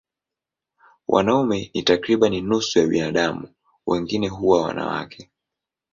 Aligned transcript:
Wanaume 1.07 1.71
ni 1.73 1.83
takriban 1.83 2.41
nusu 2.41 2.79
ya 2.79 2.87
binadamu, 2.87 3.47
wengine 3.87 4.27
huwa 4.27 4.61
wanawake. 4.61 5.29